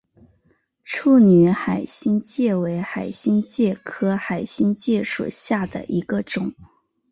[0.83, 6.55] 处女海星介为海星介科海星介属下的一个种。